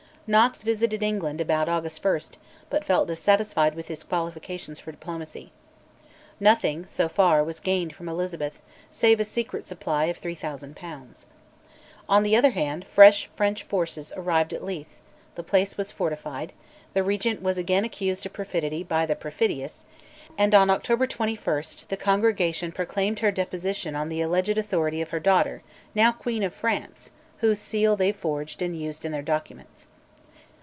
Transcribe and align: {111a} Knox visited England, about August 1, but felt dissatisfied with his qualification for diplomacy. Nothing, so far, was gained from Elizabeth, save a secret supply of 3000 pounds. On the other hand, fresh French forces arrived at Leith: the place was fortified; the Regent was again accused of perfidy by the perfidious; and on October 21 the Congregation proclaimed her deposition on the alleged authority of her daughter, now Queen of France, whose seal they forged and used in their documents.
{111a} 0.27 0.33
Knox 0.33 0.63
visited 0.63 1.03
England, 1.03 1.41
about 1.41 1.67
August 1.67 2.01
1, 2.05 2.19
but 2.69 2.85
felt 2.85 3.09
dissatisfied 3.09 3.75
with 3.75 3.89
his 3.89 4.01
qualification 4.01 4.73
for 4.75 4.89
diplomacy. 4.93 5.51
Nothing, 6.39 6.85
so 6.85 7.09
far, 7.09 7.43
was 7.43 7.59
gained 7.59 7.93
from 7.93 8.07
Elizabeth, 8.07 8.61
save 8.89 9.19
a 9.19 9.25
secret 9.25 9.65
supply 9.65 10.05
of 10.05 10.19
3000 10.19 10.73
pounds. 10.77 11.25
On 12.07 12.23
the 12.23 12.37
other 12.37 12.51
hand, 12.51 12.85
fresh 12.89 13.27
French 13.35 13.63
forces 13.63 14.13
arrived 14.15 14.53
at 14.53 14.63
Leith: 14.63 15.01
the 15.35 15.43
place 15.43 15.75
was 15.75 15.91
fortified; 15.91 16.53
the 16.93 17.03
Regent 17.03 17.41
was 17.41 17.57
again 17.57 17.83
accused 17.83 18.25
of 18.25 18.31
perfidy 18.31 18.83
by 18.85 19.05
the 19.05 19.17
perfidious; 19.17 19.85
and 20.37 20.55
on 20.55 20.69
October 20.69 21.07
21 21.07 21.61
the 21.89 21.97
Congregation 21.97 22.71
proclaimed 22.71 23.19
her 23.19 23.31
deposition 23.33 23.97
on 23.97 24.07
the 24.07 24.21
alleged 24.21 24.57
authority 24.57 25.01
of 25.01 25.09
her 25.09 25.19
daughter, 25.19 25.61
now 25.93 26.09
Queen 26.13 26.41
of 26.41 26.53
France, 26.53 27.11
whose 27.39 27.59
seal 27.59 27.97
they 27.97 28.13
forged 28.13 28.61
and 28.61 28.79
used 28.79 29.03
in 29.03 29.11
their 29.11 29.21
documents. 29.21 29.87